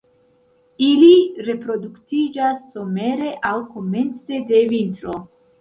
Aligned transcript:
Ili 0.85 1.11
reproduktiĝas 1.49 2.63
somere 2.79 3.31
aŭ 3.51 3.55
komence 3.77 4.43
de 4.51 4.65
vintro. 4.77 5.21